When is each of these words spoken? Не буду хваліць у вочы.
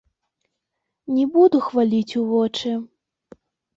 Не 1.19 1.25
буду 1.37 1.57
хваліць 1.67 2.17
у 2.23 2.25
вочы. 2.33 2.71